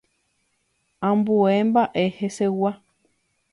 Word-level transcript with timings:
Ambue 1.09 1.53
mba'e 1.69 2.05
hesegua. 2.17 2.71